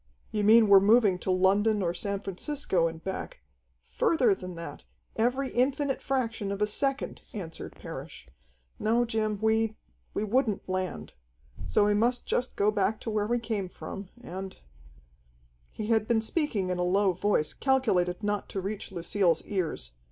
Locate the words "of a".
6.51-6.65